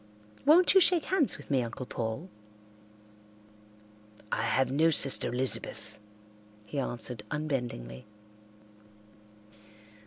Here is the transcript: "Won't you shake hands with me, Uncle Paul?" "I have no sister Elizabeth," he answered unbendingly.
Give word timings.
"Won't 0.47 0.73
you 0.73 0.81
shake 0.81 1.05
hands 1.05 1.37
with 1.37 1.51
me, 1.51 1.61
Uncle 1.61 1.85
Paul?" 1.85 2.27
"I 4.31 4.41
have 4.41 4.71
no 4.71 4.89
sister 4.89 5.29
Elizabeth," 5.31 5.99
he 6.65 6.79
answered 6.79 7.21
unbendingly. 7.29 8.07